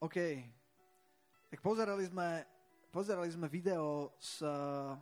[0.00, 0.16] OK.
[1.52, 2.40] Tak pozerali sme,
[2.88, 4.96] pozerali sme video z uh,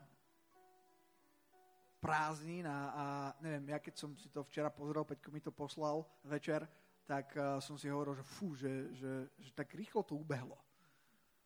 [2.02, 3.04] prázdnin a, a
[3.38, 6.66] neviem, ja keď som si to včera pozrel, Peťko mi to poslal večer,
[7.06, 10.58] tak uh, som si hovoril, že fú, že, že, že tak rýchlo to ubehlo.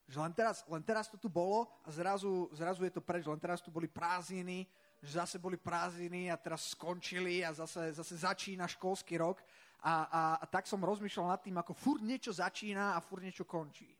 [0.09, 3.37] Že len teraz, len teraz to tu bolo a zrazu, zrazu je to preč, len
[3.37, 4.65] teraz tu boli prázdniny,
[4.97, 9.45] že zase boli prázdniny a teraz skončili a zase, zase začína školský rok
[9.83, 13.43] a, a, a tak som rozmýšľal nad tým, ako furt niečo začína a furt niečo
[13.43, 13.91] končí.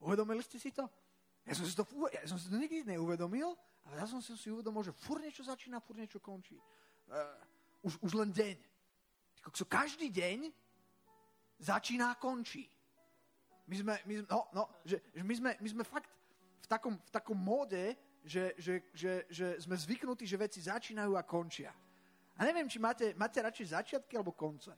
[0.00, 0.88] Uvedomili ste si to?
[1.44, 3.52] Ja som si to, ja som si to nikdy neuvedomil,
[3.84, 6.56] ale ja som si, si uvedomil, že furt niečo začína, furt niečo končí.
[7.08, 8.56] Uh, už, už len deň.
[9.52, 10.48] So, každý deň
[11.60, 12.68] začína a končí.
[13.68, 16.08] My sme, my, no, no, že, že my, sme, my sme fakt
[16.64, 17.92] v takom, v takom móde,
[18.24, 21.72] že, že, že, že sme zvyknutí, že veci začínajú a končia.
[22.38, 24.70] A neviem, či máte, máte radšej začiatky alebo konce.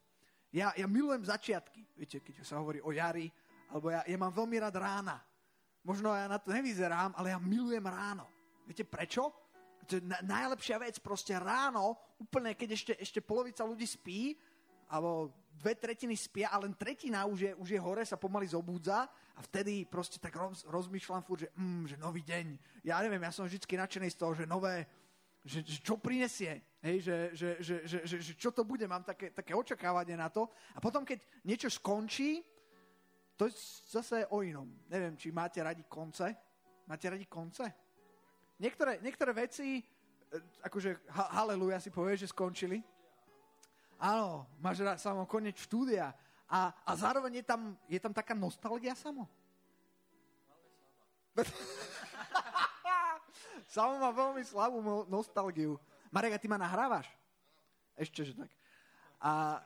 [0.50, 1.84] Ja, ja milujem začiatky.
[1.94, 3.28] Viete, keď sa hovorí o jari,
[3.70, 5.20] alebo ja, ja mám veľmi rád rána.
[5.84, 8.26] Možno ja na to nevyzerám, ale ja milujem ráno.
[8.66, 9.30] Viete prečo?
[9.86, 14.34] To je na, najlepšia vec, proste ráno, úplne keď ešte, ešte polovica ľudí spí,
[14.90, 19.06] alebo dve tretiny spia a len tretina už je, už je hore, sa pomaly zobúdza
[19.06, 22.46] a vtedy proste tak roz, rozmýšľam furt, že, mm, že nový deň.
[22.82, 24.90] Ja neviem, ja som vždy nadšený z toho, že nové,
[25.46, 29.04] že, že čo prinesie, hej, že, že, že, že, že, že čo to bude, mám
[29.04, 30.48] také, také očakávanie na to.
[30.74, 32.40] A potom, keď niečo skončí,
[33.36, 33.52] to je
[33.88, 34.68] zase o inom.
[34.88, 36.36] Neviem, či máte radi konce.
[36.84, 37.64] Máte radi konce?
[38.60, 39.84] Niektoré, niektoré veci, e,
[40.60, 42.84] akože ha, haleluja si povie, že skončili.
[44.00, 46.12] Áno, máš rád samo konec štúdia.
[46.50, 49.28] A, a zároveň je tam, je tam taká nostalgia samo.
[53.70, 55.78] Samo má veľmi slabú nostalgiu.
[56.10, 57.06] Marek, a ty ma nahrávaš?
[57.94, 58.50] Ešte, že tak.
[59.22, 59.62] A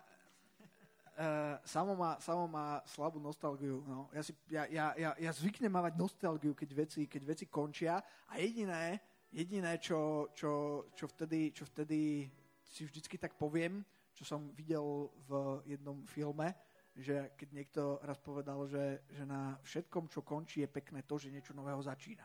[1.16, 3.80] uh, samo, má, samo má slabú nostalgiu.
[3.88, 4.12] No.
[4.12, 7.96] Ja, si, ja, ja, ja, ja zvyknem mávať nostalgiu, keď veci, keď veci končia
[8.28, 9.00] a jediné,
[9.32, 12.28] jediné čo, čo, čo, vtedy, čo vtedy
[12.68, 13.80] si vždycky tak poviem,
[14.12, 16.52] čo som videl v jednom filme,
[16.94, 21.32] že keď niekto raz povedal, že, že na všetkom, čo končí, je pekné to, že
[21.32, 22.22] niečo nového začína.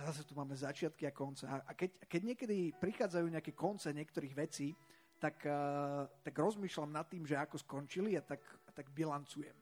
[0.00, 1.44] A zase tu máme začiatky a konce.
[1.44, 4.72] A keď, keď niekedy prichádzajú nejaké konce niektorých vecí,
[5.20, 9.52] tak, uh, tak rozmýšľam nad tým, že ako skončili a tak, a tak bilancujem.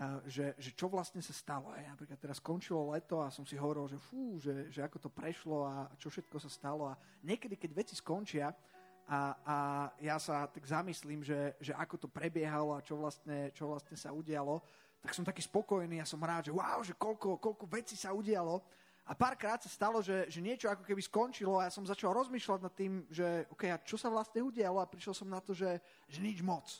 [0.00, 1.76] Uh, že, že čo vlastne sa stalo.
[1.76, 5.10] Ja, napríklad teraz skončilo leto a som si hovoril, že fú, že, že ako to
[5.12, 6.88] prešlo a čo všetko sa stalo.
[6.88, 8.56] A niekedy, keď veci skončia
[9.04, 9.56] a, a
[10.00, 14.08] ja sa tak zamyslím, že, že ako to prebiehalo a čo vlastne, čo vlastne sa
[14.08, 14.64] udialo,
[15.04, 18.64] tak som taký spokojný a som rád, že wow, že koľko, koľko vecí sa udialo.
[19.10, 22.60] A párkrát sa stalo, že, že niečo ako keby skončilo a ja som začal rozmýšľať
[22.62, 25.82] nad tým, že OK, a čo sa vlastne udialo a prišiel som na to, že,
[26.06, 26.70] že nič moc.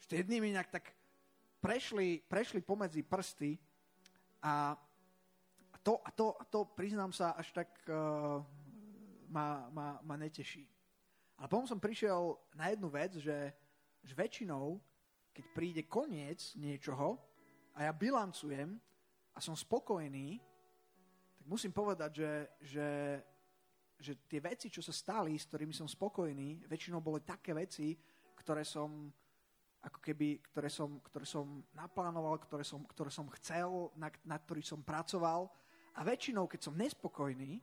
[0.00, 0.96] Že tie mi nejak tak
[1.60, 3.60] prešli, prešli pomedzi prsty
[4.40, 4.72] a,
[5.68, 8.40] a, to, a, to, a to, priznám sa, až tak uh,
[9.28, 10.64] ma, ma, ma neteší.
[11.36, 13.52] Ale potom som prišiel na jednu vec, že,
[14.00, 14.80] že väčšinou,
[15.36, 17.20] keď príde koniec niečoho
[17.76, 18.80] a ja bilancujem
[19.36, 20.40] a som spokojný,
[21.46, 22.88] musím povedať, že, že,
[24.02, 27.94] že tie veci, čo sa stali, s ktorými som spokojný, väčšinou boli také veci,
[28.34, 29.08] ktoré som
[29.86, 34.66] ako keby, ktoré som, ktoré som naplánoval, ktoré som, ktoré som chcel, na, na ktorých
[34.66, 35.46] som pracoval.
[35.94, 37.62] A väčšinou, keď som nespokojný,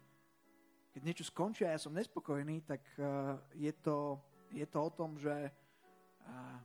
[0.95, 4.15] keď niečo skončí a ja som nespokojný, tak uh, je, to,
[4.55, 5.51] je to o tom, že,
[6.23, 6.57] uh,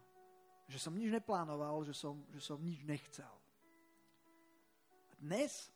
[0.71, 3.35] že som nič neplánoval, že som, že som nič nechcel.
[5.11, 5.75] A dnes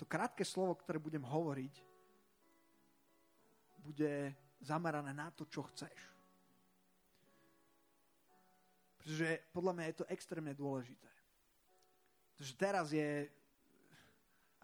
[0.00, 1.74] to krátke slovo, ktoré budem hovoriť,
[3.84, 4.32] bude
[4.64, 5.92] zamerané na to, čo chceš.
[8.96, 11.08] Pretože podľa mňa je to extrémne dôležité.
[12.32, 13.28] Pretože teraz je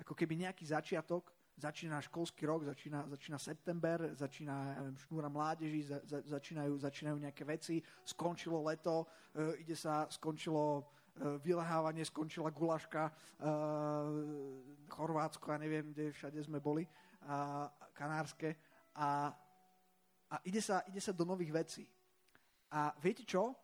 [0.00, 5.88] ako keby nejaký začiatok, začína školský rok, začína, začína september, začína ja neviem, šnúra mládeží,
[5.88, 10.84] za, za, začínajú, začínajú nejaké veci, skončilo leto, e, ide sa, skončilo
[11.16, 13.48] vylehávanie skončila gulaška, uh,
[14.89, 16.84] Chorvátsko a neviem, kde všade sme boli,
[17.27, 17.66] a
[17.97, 18.54] kanárske.
[18.95, 19.33] A,
[20.30, 21.84] a ide, sa, ide sa do nových vecí.
[22.72, 23.57] A viete čo?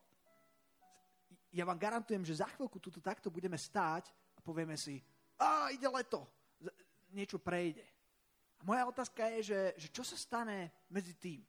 [1.52, 5.00] Ja vám garantujem, že za chvíľku tuto takto budeme stáť a povieme si,
[5.36, 6.22] a ide leto,
[7.10, 7.82] niečo prejde.
[8.56, 11.42] A moja otázka je, že, že čo sa stane medzi tým?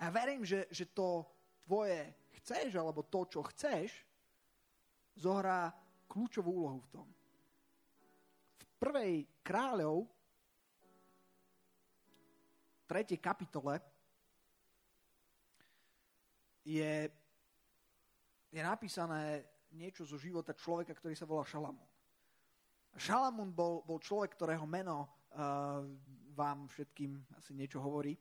[0.00, 1.28] A ja verím, že, že to
[1.68, 2.00] tvoje
[2.40, 4.05] chceš, alebo to, čo chceš,
[5.16, 5.72] zohrá
[6.06, 7.06] kľúčovú úlohu v tom.
[8.56, 10.04] V prvej kráľov,
[12.86, 13.18] 3.
[13.18, 13.82] kapitole,
[16.62, 17.10] je,
[18.52, 19.42] je napísané
[19.74, 21.88] niečo zo života človeka, ktorý sa volá Šalamún.
[22.96, 25.04] Šalamún bol, bol človek, ktorého meno
[25.36, 25.84] uh,
[26.32, 28.16] vám všetkým asi niečo hovorí.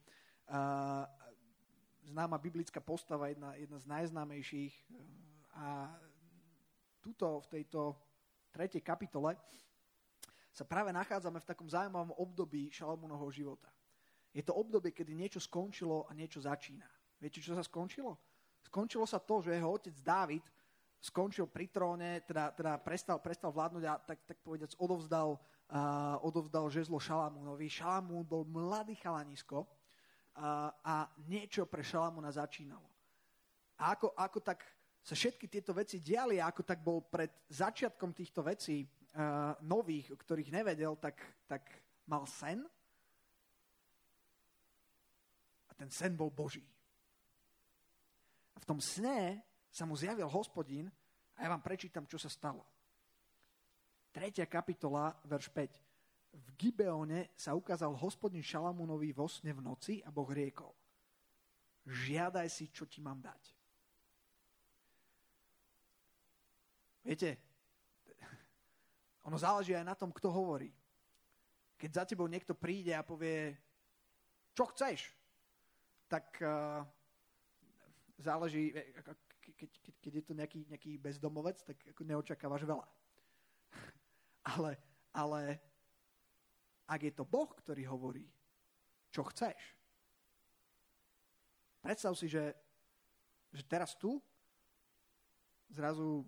[0.46, 1.08] Uh,
[2.06, 4.74] známa biblická postava, jedna, jedna z najznámejších.
[5.56, 5.90] A
[7.06, 7.94] tuto v tejto
[8.50, 9.38] tretej kapitole
[10.50, 13.70] sa práve nachádzame v takom zaujímavom období Šalamúnovho života.
[14.34, 16.90] Je to obdobie, kedy niečo skončilo a niečo začína.
[17.22, 18.18] Viete, čo sa skončilo?
[18.66, 20.42] Skončilo sa to, že jeho otec Dávid
[20.98, 26.66] skončil pri tróne, teda, teda prestal, prestal vládnuť a tak, tak povediac odovzdal, uh, odovzdal
[26.74, 27.70] žezlo Šalamúnovi.
[27.70, 29.70] Šalamún bol mladý chalanisko
[30.34, 30.96] a, a
[31.30, 32.90] niečo pre Šalamúna začínalo.
[33.78, 34.66] A ako, ako tak
[35.06, 40.18] sa všetky tieto veci diali, ako tak bol pred začiatkom týchto vecí uh, nových, o
[40.18, 41.62] ktorých nevedel, tak, tak
[42.10, 42.66] mal sen.
[45.70, 46.66] A ten sen bol Boží.
[48.54, 50.90] A v tom sne sa mu zjavil hospodín
[51.38, 52.66] a ja vám prečítam, čo sa stalo.
[54.10, 54.42] 3.
[54.50, 55.70] kapitola, verš 5.
[56.34, 60.74] V Gibeone sa ukázal hospodin Šalamúnovi vo sne v noci a Boh riekol.
[61.86, 63.55] Žiadaj si, čo ti mám dať.
[67.06, 67.38] Viete,
[69.22, 70.74] ono záleží aj na tom, kto hovorí.
[71.78, 73.54] Keď za tebou niekto príde a povie,
[74.58, 75.14] čo chceš,
[76.10, 76.82] tak uh,
[78.18, 78.82] záleží, e,
[79.54, 82.88] keď, keď, keď je to nejaký, nejaký bezdomovec, tak neočakávaš veľa.
[84.58, 84.72] ale,
[85.14, 85.42] ale
[86.90, 88.26] ak je to Boh, ktorý hovorí,
[89.14, 89.58] čo chceš,
[91.86, 92.54] predstav si, že,
[93.54, 94.18] že teraz tu
[95.70, 96.26] zrazu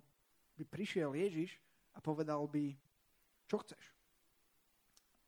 [0.57, 1.61] by prišiel Ježiš
[1.93, 2.73] a povedal by,
[3.45, 3.93] čo chceš.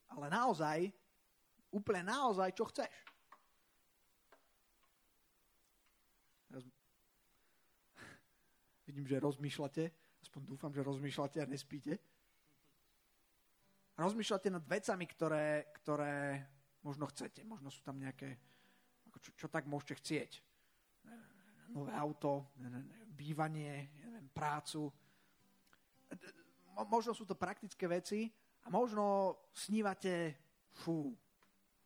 [0.09, 0.89] Ale naozaj,
[1.69, 2.89] úplne naozaj, čo chceš.
[6.49, 6.65] Teraz...
[8.89, 9.83] Vidím, že rozmýšľate,
[10.25, 12.01] aspoň dúfam, že rozmýšľate a nespíte.
[13.99, 16.41] Rozmýšľate nad vecami, ktoré, ktoré
[16.81, 17.43] možno chcete.
[17.43, 18.39] Možno sú tam nejaké,
[19.19, 20.31] čo, čo tak môžete chcieť.
[21.69, 22.49] Nové auto,
[23.13, 24.89] bývanie, neviem, prácu,
[26.87, 28.29] možno sú to praktické veci
[28.63, 30.35] a možno snívate,
[30.71, 31.15] fú,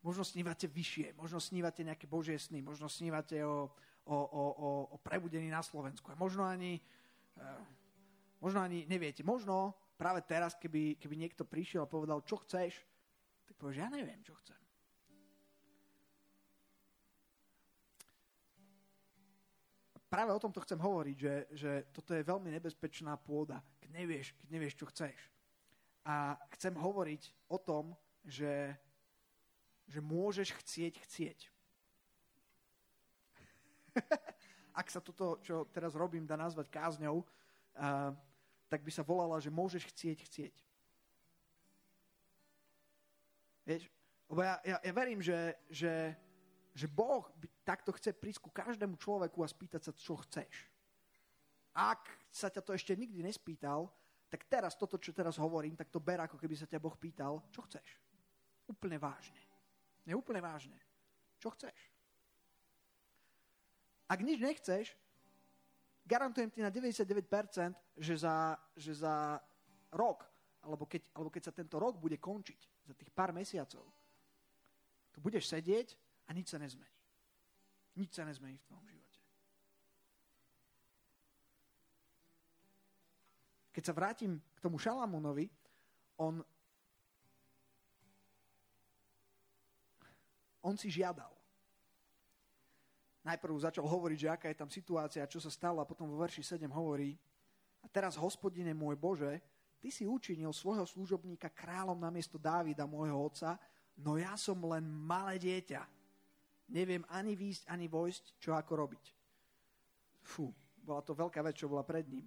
[0.03, 3.71] možno snívate vyššie, možno snívate nejaké božie sny, možno snívate o,
[4.05, 6.11] o, o, o, o prebudení na Slovensku.
[6.11, 6.77] A možno ani,
[7.39, 7.61] uh,
[8.43, 9.23] možno ani neviete.
[9.23, 12.83] Možno práve teraz, keby, keby niekto prišiel a povedal, čo chceš,
[13.47, 14.59] tak povieš, ja neviem, čo chcem.
[20.13, 23.57] práve o tomto chcem hovoriť, že, že toto je veľmi nebezpečná pôda,
[23.93, 25.15] nevieš, keď nevieš, čo chceš.
[26.03, 27.95] A chcem hovoriť o tom,
[28.25, 28.75] že,
[29.87, 31.39] že môžeš chcieť chcieť.
[34.79, 38.11] Ak sa toto, čo teraz robím, dá nazvať kázňou, uh,
[38.67, 40.55] tak by sa volala, že môžeš chcieť chcieť.
[43.63, 43.87] Vieš,
[44.27, 46.17] lebo ja, ja, ja verím, že, že
[46.73, 47.29] že Boh
[47.61, 50.72] takto chce prísť ku každému človeku a spýtať sa, čo chceš.
[51.73, 53.89] Ak sa ťa to ešte nikdy nespýtal,
[54.29, 57.41] tak teraz toto, čo teraz hovorím, tak to ber, ako keby sa ťa Boh pýtal,
[57.53, 57.85] čo chceš.
[58.65, 59.41] Úplne vážne.
[60.05, 60.77] Nie úplne vážne.
[61.37, 61.77] Čo chceš?
[64.09, 64.93] Ak nič nechceš,
[66.05, 69.39] garantujem ti na 99%, že za, že za
[69.93, 70.25] rok,
[70.65, 73.85] alebo keď, alebo keď sa tento rok bude končiť, za tých pár mesiacov,
[75.13, 75.95] tu budeš sedieť
[76.27, 76.99] a nič sa nezmení.
[77.95, 79.02] Nič sa nezmení v tvojom živote.
[83.83, 85.51] Keď sa vrátim k tomu Šalamúnovi,
[86.15, 86.39] on,
[90.63, 91.35] on si žiadal.
[93.27, 96.55] Najprv začal hovoriť, že aká je tam situácia, čo sa stalo a potom vo verši
[96.55, 97.19] 7 hovorí
[97.83, 99.43] a teraz, hospodine môj Bože,
[99.83, 103.59] ty si učinil svojho služobníka kráľom namiesto Dávida, môjho otca,
[103.99, 105.83] no ja som len malé dieťa
[106.71, 109.05] neviem ani výjsť, ani vojsť, čo ako robiť.
[110.23, 112.23] Fú, bola to veľká vec, čo bola pred ním.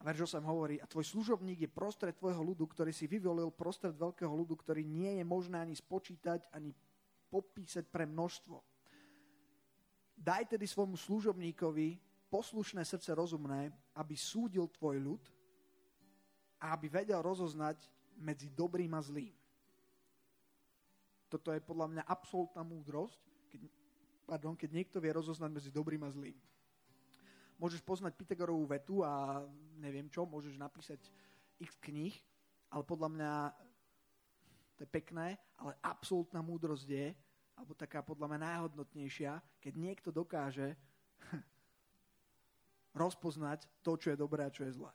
[0.00, 3.92] A verš 8 hovorí, a tvoj služobník je prostred tvojho ľudu, ktorý si vyvolil prostred
[3.92, 6.72] veľkého ľudu, ktorý nie je možné ani spočítať, ani
[7.28, 8.64] popísať pre množstvo.
[10.16, 12.00] Daj tedy svojmu služobníkovi
[12.32, 15.22] poslušné srdce rozumné, aby súdil tvoj ľud
[16.64, 17.76] a aby vedel rozoznať
[18.16, 19.36] medzi dobrým a zlým.
[21.28, 23.20] Toto je podľa mňa absolútna múdrosť,
[23.52, 23.60] keď,
[24.24, 26.36] pardon, keď niekto vie rozoznať medzi dobrým a zlým.
[27.60, 29.44] Môžeš poznať Pythagorovú vetu a
[29.76, 30.96] neviem čo, môžeš napísať
[31.60, 32.16] x kníh,
[32.72, 33.32] ale podľa mňa
[34.80, 37.12] to je pekné, ale absolútna múdrosť je,
[37.52, 40.72] alebo taká podľa mňa najhodnotnejšia, keď niekto dokáže
[43.04, 44.92] rozpoznať to, čo je dobré a čo je zlé.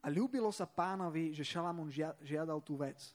[0.00, 1.90] A ľúbilo sa pánovi, že Šalamún
[2.22, 3.10] žiadal tú vec.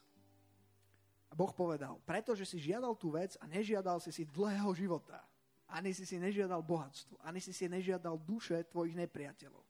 [1.26, 5.24] A Boh povedal, pretože si žiadal tú vec a nežiadal si si dlhého života,
[5.66, 9.64] ani si si nežiadal bohatstvo, ani si si nežiadal duše tvojich nepriateľov,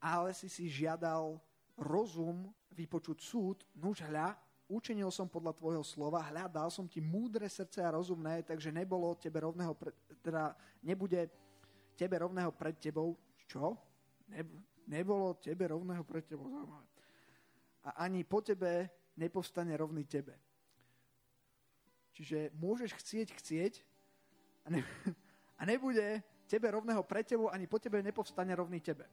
[0.00, 1.40] ale si si žiadal
[1.80, 4.36] rozum, vypočuť súd, nuž hľa,
[4.68, 9.40] učenil som podľa tvojho slova, hľadal som ti múdre srdce a rozumné, takže nebolo tebe
[9.40, 10.52] rovného, pre, teda
[10.82, 11.30] nebude
[11.94, 13.16] tebe rovného pred tebou,
[13.46, 13.78] čo?
[14.28, 14.44] Ne,
[14.88, 16.88] nebolo tebe rovného pred tebou, zaujímavé.
[17.84, 20.34] A ani po tebe nepovstane rovný tebe.
[22.14, 23.74] Čiže môžeš chcieť, chcieť
[24.64, 24.80] a, ne,
[25.60, 29.04] a nebude tebe rovného pred tebou, ani po tebe nepovstane rovný tebe.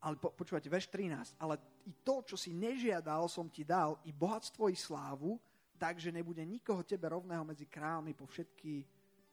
[0.00, 1.36] Ale po, počúvate, veš 13.
[1.40, 5.40] Ale i to, čo si nežiadal, som ti dal, i bohatstvo, i slávu,
[5.80, 8.86] takže nebude nikoho tebe rovného medzi kráľmi po všetky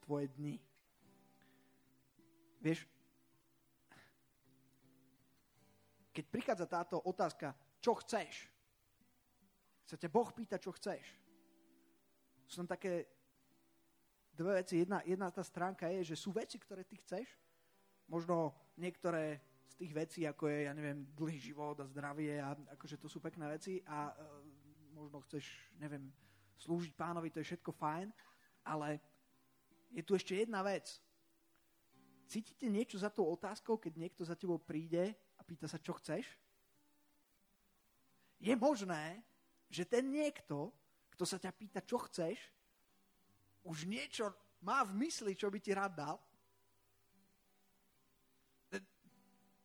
[0.04, 0.58] tvoje dni.
[2.64, 2.88] Vieš,
[6.16, 7.52] keď prichádza táto otázka,
[7.84, 8.48] čo chceš,
[9.84, 11.04] sa ťa Boh pýta, čo chceš.
[12.48, 13.10] Sú tam také
[14.34, 14.82] dve veci.
[14.82, 17.30] Jedna, jedna tá stránka je, že sú veci, ktoré ty chceš.
[18.10, 23.02] Možno niektoré z tých vecí, ako je, ja neviem, dlhý život a zdravie a akože
[23.02, 24.16] to sú pekné veci a uh,
[24.94, 26.14] možno chceš, neviem,
[26.62, 28.14] slúžiť pánovi, to je všetko fajn,
[28.70, 29.02] ale
[29.90, 31.02] je tu ešte jedna vec.
[32.30, 36.26] Cítite niečo za tou otázkou, keď niekto za tebou príde a pýta sa, čo chceš?
[38.38, 39.26] Je možné,
[39.74, 40.70] že ten niekto,
[41.18, 42.53] kto sa ťa pýta, čo chceš,
[43.64, 44.32] už niečo
[44.64, 46.18] má v mysli, čo by ti rád dal?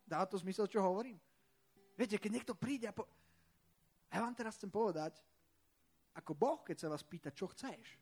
[0.08, 1.20] Dá to zmysel, čo hovorím?
[1.92, 3.04] Viete, keď niekto príde a po...
[4.08, 5.20] Ja vám teraz chcem povedať,
[6.16, 8.00] ako Boh, keď sa vás pýta, čo chceš,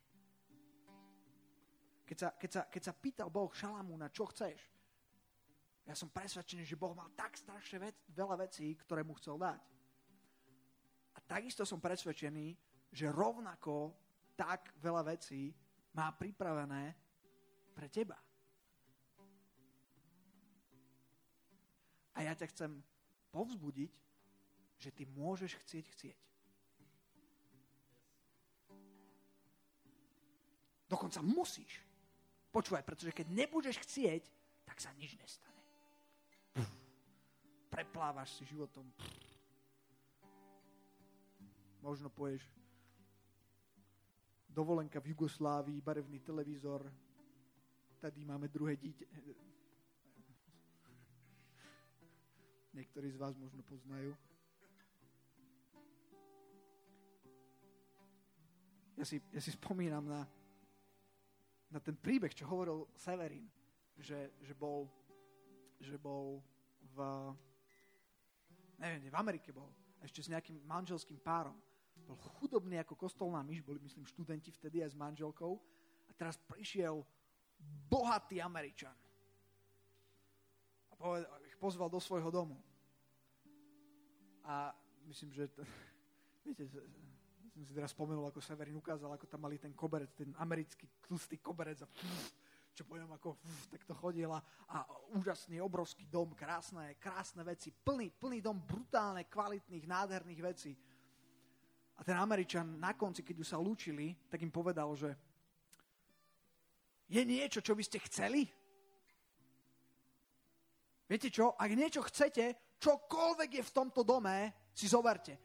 [2.06, 4.70] keď sa, keď sa, keď sa pýtal Boh Šalamúna, čo chceš,
[5.82, 9.62] ja som presvedčený, že Boh mal tak strašne vec, veľa vecí, ktoré mu chcel dať.
[11.14, 12.54] A takisto som presvedčený,
[12.94, 13.94] že rovnako
[14.38, 15.50] tak veľa vecí
[15.96, 16.92] má pripravené
[17.72, 18.20] pre teba.
[22.12, 22.70] A ja ťa chcem
[23.32, 23.92] povzbudiť,
[24.76, 26.18] že ty môžeš chcieť chcieť.
[30.86, 31.80] Dokonca musíš.
[32.52, 34.22] Počúvaj, pretože keď nebudeš chcieť,
[34.64, 35.64] tak sa nič nestane.
[37.72, 38.86] Preplávaš si životom.
[41.84, 42.40] Možno poješ
[44.56, 46.88] dovolenka v Jugoslávii, barevný televízor,
[48.00, 49.04] tady máme druhé dieťa.
[52.72, 54.16] Niektorí z vás možno poznajú.
[58.96, 60.24] Ja si, ja si spomínam na,
[61.68, 63.44] na ten príbeh, čo hovoril Severin,
[64.00, 64.88] že, že, bol,
[65.84, 66.40] že bol
[66.96, 66.96] v,
[68.80, 69.68] neviem, v Amerike bol,
[70.00, 71.60] ešte s nejakým manželským párom.
[72.04, 75.56] Bol chudobný ako kostolná myš, boli myslím študenti vtedy aj s manželkou
[76.06, 77.00] a teraz prišiel
[77.88, 78.94] bohatý Američan
[80.90, 82.56] a povedal, ich pozval do svojho domu.
[84.44, 84.72] A
[85.04, 85.60] myslím, že to,
[86.46, 86.64] viete,
[87.52, 91.40] som si teraz spomenul, ako Severin ukázal, ako tam mali ten koberec, ten americký tlustý
[91.40, 92.36] koberec a pff,
[92.76, 94.84] čo po ňom ako pff, takto chodila a
[95.16, 100.76] úžasný, obrovský dom, krásne, krásne veci, plný, plný dom brutálne, kvalitných, nádherných vecí.
[101.96, 105.16] A ten Američan na konci, keď už sa lúčili, tak im povedal, že
[107.08, 108.44] je niečo, čo by ste chceli?
[111.06, 111.54] Viete čo?
[111.54, 115.38] Ak niečo chcete, čokoľvek je v tomto dome, si zoberte.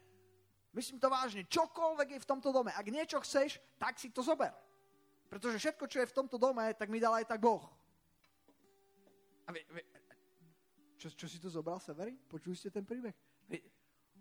[0.74, 1.46] Myslím to vážne.
[1.46, 2.74] Čokoľvek je v tomto dome.
[2.74, 4.52] Ak niečo chceš, tak si to zober.
[5.30, 7.64] Pretože všetko, čo je v tomto dome, tak mi dal aj tak Boh.
[9.46, 9.84] A vie, vie,
[11.00, 12.14] čo, čo si to zobral, Severin?
[12.28, 13.14] Počuli ste ten príbeh?
[13.48, 13.60] Vie,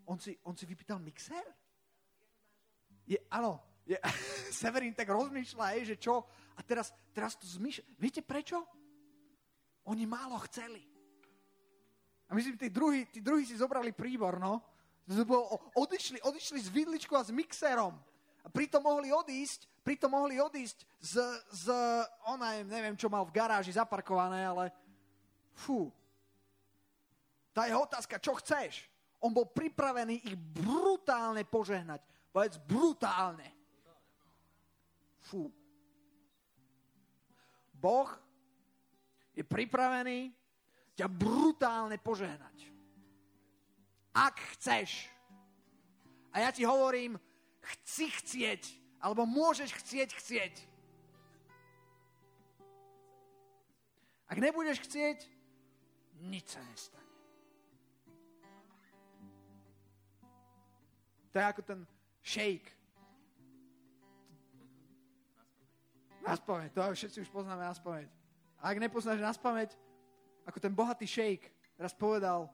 [0.07, 1.43] on, si, on si vypýtal mixer?
[3.11, 3.99] Je, áno, je,
[4.63, 6.23] Severin tak rozmýšľa, je, že čo?
[6.55, 7.83] A teraz, teraz to zmýšľa.
[7.99, 8.63] Viete prečo?
[9.91, 10.79] Oni málo chceli.
[12.31, 14.63] A myslím, tí druhí, tí druhí si zobrali príbor, no.
[15.75, 17.91] Odišli, odišli s vidličkou a s mixerom.
[18.41, 21.19] A pritom mohli odísť, pritom mohli odísť z,
[21.51, 21.65] z
[22.31, 24.71] ona, neviem, čo mal v garáži zaparkované, ale
[25.51, 25.91] fú.
[27.51, 28.87] Tá je otázka, čo chceš?
[29.19, 32.01] On bol pripravený ich brutálne požehnať.
[32.31, 33.47] Povedz brutálne.
[35.21, 35.51] Fú.
[37.75, 38.09] Boh
[39.35, 40.31] je pripravený
[40.95, 42.71] ťa brutálne požehnať
[44.11, 45.07] ak chceš.
[46.31, 47.19] A ja ti hovorím,
[47.59, 48.63] chci chcieť,
[49.03, 50.55] alebo môžeš chcieť chcieť.
[54.31, 55.27] Ak nebudeš chcieť,
[56.23, 57.11] nič sa nestane.
[61.31, 61.79] To je ako ten
[62.21, 62.69] shake.
[66.21, 68.09] Na spameť, to všetci už poznáme na spameť.
[68.61, 69.73] A ak nepoznáš na spameť,
[70.45, 71.49] ako ten bohatý shake
[71.81, 72.45] raz povedal,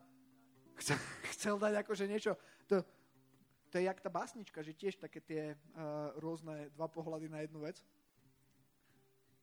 [0.80, 0.96] chcel,
[1.36, 2.80] chcel dať akože niečo, to,
[3.68, 7.60] to je jak tá básnička, že tiež také tie uh, rôzne dva pohľady na jednu
[7.60, 7.84] vec.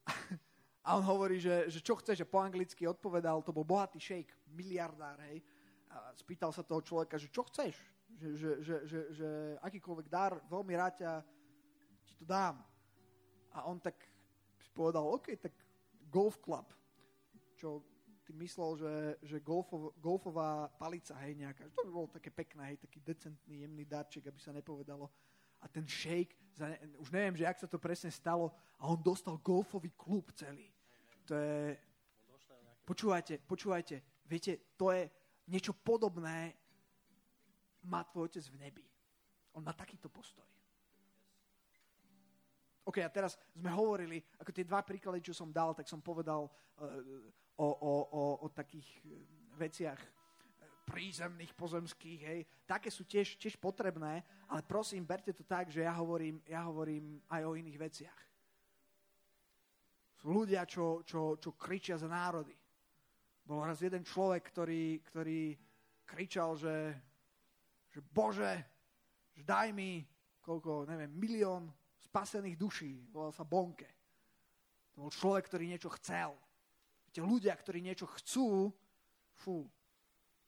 [0.85, 4.29] A on hovorí, že, že čo chce, že po anglicky odpovedal, to bol bohatý šejk,
[4.53, 5.41] miliardár, hej.
[5.89, 7.77] A spýtal sa toho človeka, že čo chceš?
[8.25, 9.29] Že, že, že, že, že
[9.61, 11.13] akýkoľvek dar, veľmi rád ťa,
[12.09, 12.57] ti to dám.
[13.53, 14.01] A on tak
[14.65, 15.53] si povedal, OK, tak
[16.09, 16.65] golf club,
[17.61, 17.85] čo
[18.25, 22.81] ty myslel, že, že golfov, golfová palica, hej, nejaká, to by bolo také pekné, hej,
[22.81, 25.13] taký decentný, jemný darček, aby sa nepovedalo.
[25.61, 26.33] A ten shake,
[26.97, 30.73] už neviem, že ak sa to presne stalo, a on dostal golfový klub celý.
[31.29, 31.77] To je...
[32.85, 33.97] Počúvajte, počúvajte.
[34.25, 35.09] Viete, to je
[35.49, 36.57] niečo podobné
[37.85, 38.85] má tvoj otec v nebi.
[39.55, 40.45] On má takýto postoj.
[42.85, 46.45] OK, a teraz sme hovorili, ako tie dva príklady, čo som dal, tak som povedal
[46.45, 46.85] uh,
[47.57, 49.25] o, o, o, o takých eh,
[49.57, 50.09] veciach eh,
[50.85, 52.41] prízemných, pozemských, hej.
[52.69, 54.21] Také sú tiež, tiež potrebné,
[54.53, 58.21] ale prosím, berte to tak, že ja hovorím, ja hovorím aj o iných veciach.
[60.21, 62.53] Sú ľudia, čo, čo, čo kričia za národy.
[63.45, 65.57] Bol raz jeden človek, ktorý, ktorý
[66.05, 66.97] kričal, že,
[67.95, 68.51] že Bože,
[69.39, 70.03] že daj mi
[70.43, 71.71] koľko, neviem, milión
[72.03, 73.07] spasených duší.
[73.15, 73.89] Volal sa Bonke.
[74.93, 76.37] To bol človek, ktorý niečo chcel.
[77.09, 78.69] Viete, ľudia, ktorí niečo chcú,
[79.35, 79.67] fú,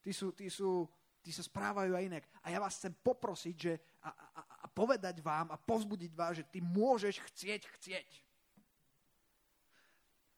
[0.05, 0.85] tí, sú, tí, sú,
[1.25, 2.23] tí sa správajú aj inak.
[2.45, 3.73] A ja vás chcem poprosiť, že
[4.05, 8.09] a, a, a povedať vám a povzbudiť vás, že ty môžeš chcieť, chcieť.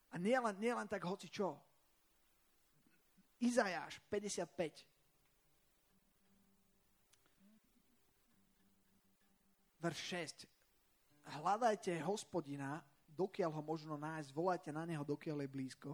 [0.09, 1.53] A nie len, nie len tak hoci čo.
[3.37, 4.88] Izajáš 55.
[9.79, 9.99] Verš
[10.43, 11.39] 6.
[11.39, 12.83] Hľadajte hospodina,
[13.15, 15.89] dokiaľ ho možno nájsť, volajte na neho, dokiaľ je blízko.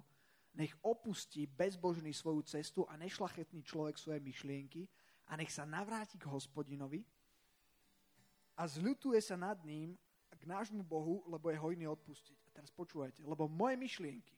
[0.57, 4.89] Nech opustí bezbožný svoju cestu a nešlachetný človek svoje myšlienky
[5.29, 7.05] a nech sa navráti k hospodinovi
[8.57, 9.93] a zľutuje sa nad ním
[10.31, 12.39] k nášmu Bohu, lebo je hojný odpustiť.
[12.47, 14.35] A teraz počúvajte, lebo moje myšlienky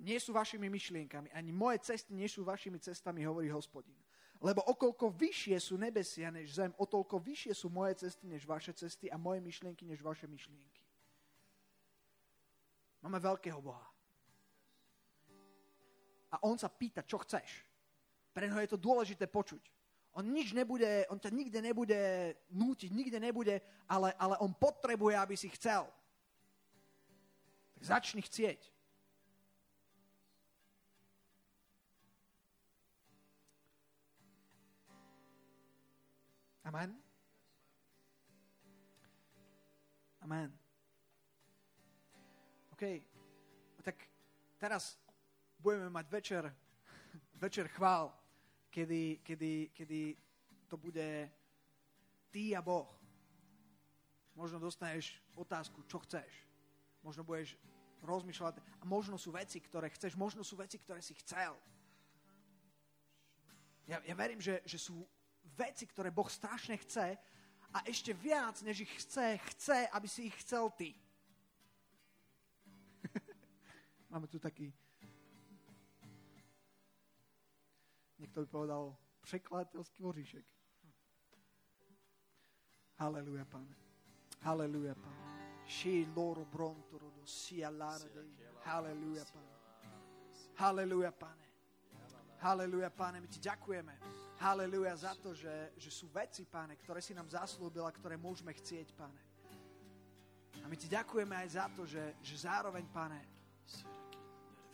[0.00, 3.98] nie sú vašimi myšlienkami, ani moje cesty nie sú vašimi cestami, hovorí hospodin.
[4.42, 8.74] Lebo okolko vyššie sú nebesia než zem, o toľko vyššie sú moje cesty než vaše
[8.74, 10.82] cesty a moje myšlienky než vaše myšlienky.
[13.06, 13.86] Máme veľkého Boha.
[16.34, 17.62] A on sa pýta, čo chceš.
[18.34, 19.62] Pre neho je to dôležité počuť.
[20.18, 22.00] On nič nebude, on ťa nikde nebude
[22.50, 25.86] nútiť, nikde nebude, ale, ale on potrebuje, aby si chcel.
[27.78, 28.71] Tak začni chcieť.
[36.72, 36.96] Amen.
[40.24, 40.48] Amen.
[42.72, 42.82] OK.
[43.84, 44.08] Tak
[44.56, 44.96] teraz
[45.60, 46.48] budeme mať večer,
[47.36, 48.08] večer chvál
[48.72, 50.16] kedy, kedy, kedy
[50.64, 51.28] to bude
[52.32, 52.88] ty a Boh.
[54.32, 56.32] Možno dostaneš otázku, čo chceš.
[57.04, 57.60] Možno budeš
[58.00, 61.52] rozmýšľať a možno sú veci, ktoré chceš, možno sú veci, ktoré si chcel.
[63.84, 65.04] Ja, ja verím, že, že sú
[65.56, 67.18] veci, ktoré Boh strašne chce
[67.72, 70.92] a ešte viac, než ich chce, chce, aby si ich chcel ty.
[74.12, 74.72] Máme tu taký
[78.22, 78.94] Niekto by povedal
[79.26, 80.46] prekladateľský voříšek.
[83.02, 83.74] Haleluja, pane.
[84.46, 85.22] Haleluja, pane.
[85.66, 88.30] Shi loro brontoro do sia lara dei.
[88.62, 89.54] Haleluja, pane.
[90.54, 91.46] Haleluja, pane.
[92.38, 93.20] Haleluja, pane.
[93.20, 94.21] My ti ďakujeme.
[94.42, 98.90] Haleluja za to, že, že sú veci, pane, ktoré si nám zaslúbila, ktoré môžeme chcieť,
[98.98, 99.20] pane.
[100.58, 103.22] A my ti ďakujeme aj za to, že, že zároveň, pane,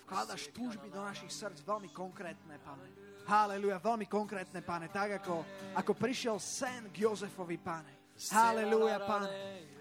[0.08, 2.88] vkladaš túžby do našich srdc veľmi konkrétne, pane.
[3.28, 5.44] Haleluja, veľmi konkrétne, pane, tak ako,
[5.76, 8.16] ako prišiel sen k Jozefovi, pane.
[8.32, 9.28] Haleluja, pane.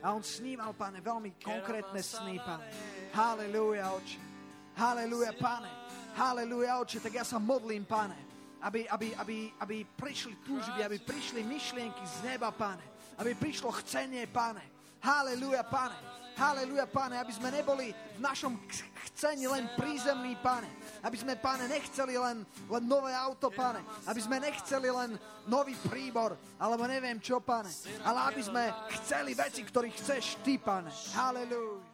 [0.03, 2.67] A on sníval, pane, veľmi konkrétne sny, pane.
[3.15, 4.19] Haleluja, oče.
[4.75, 5.71] Haleluja, pane.
[6.19, 6.99] Haleluja, oče.
[6.99, 8.26] Tak ja sa modlím, pane,
[8.67, 12.83] aby, aby, aby, aby prišli túžby, aby prišli myšlienky z neba, pane.
[13.15, 14.61] Aby prišlo chcenie, pane.
[14.99, 15.95] Haleluja, pane.
[16.37, 18.61] Haleluja, páne, aby sme neboli v našom
[19.09, 20.69] chcení len prízemní, páne.
[21.01, 23.81] Aby sme, páne, nechceli len, len nové auto, páne.
[24.05, 25.17] Aby sme nechceli len
[25.49, 27.73] nový príbor, alebo neviem čo, páne.
[28.05, 28.69] Ale aby sme
[29.01, 30.93] chceli veci, ktorých chceš ty, páne.
[31.17, 31.86] Haleluja.